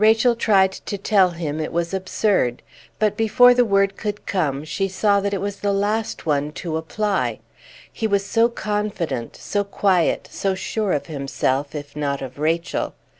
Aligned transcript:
She 0.00 0.34
tried 0.36 0.70
to 0.70 0.96
tell 0.96 1.30
him 1.30 1.58
it 1.58 1.72
was 1.72 1.92
absurd, 1.92 2.62
but 3.00 3.16
before 3.16 3.54
the 3.54 3.64
word 3.64 3.96
could 3.96 4.24
come 4.24 4.62
she 4.64 4.86
saw 4.86 5.18
that 5.18 5.34
it 5.34 5.40
was 5.40 5.56
the 5.56 5.72
last 5.72 6.24
one 6.24 6.52
to 6.62 6.76
apply; 6.76 7.40
he 7.92 8.06
was 8.06 8.24
so 8.24 8.48
confident, 8.48 9.34
so 9.34 9.64
quiet, 9.64 10.28
so 10.30 10.54
sure 10.54 10.92
of 10.92 11.06
himself, 11.06 11.74
if 11.74 11.96
not 11.96 12.22
of 12.22 12.38
Rachel. 12.38 12.94